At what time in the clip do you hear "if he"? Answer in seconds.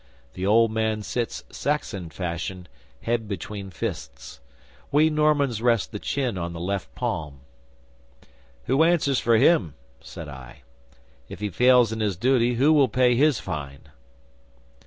11.29-11.51